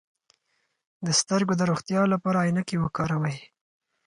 د 1.05 1.07
سترګو 1.21 1.53
د 1.57 1.61
روغتیا 1.71 2.01
لپاره 2.13 2.43
عینکې 2.45 2.77
وکاروئ 2.79 3.37